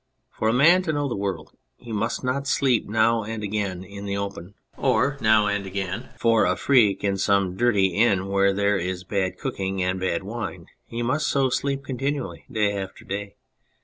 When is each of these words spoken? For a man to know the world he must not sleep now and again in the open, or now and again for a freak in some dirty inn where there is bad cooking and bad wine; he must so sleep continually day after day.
For 0.31 0.49
a 0.49 0.53
man 0.53 0.81
to 0.81 0.93
know 0.93 1.07
the 1.07 1.15
world 1.15 1.51
he 1.77 1.91
must 1.91 2.23
not 2.23 2.47
sleep 2.47 2.89
now 2.89 3.21
and 3.23 3.43
again 3.43 3.83
in 3.83 4.05
the 4.05 4.17
open, 4.17 4.55
or 4.75 5.15
now 5.21 5.45
and 5.45 5.63
again 5.67 6.09
for 6.17 6.43
a 6.43 6.55
freak 6.55 7.03
in 7.03 7.19
some 7.19 7.55
dirty 7.55 7.89
inn 7.93 8.27
where 8.27 8.51
there 8.51 8.79
is 8.79 9.03
bad 9.03 9.37
cooking 9.37 9.83
and 9.83 9.99
bad 9.99 10.23
wine; 10.23 10.65
he 10.87 11.03
must 11.03 11.27
so 11.27 11.49
sleep 11.51 11.83
continually 11.85 12.45
day 12.51 12.75
after 12.75 13.05
day. 13.05 13.35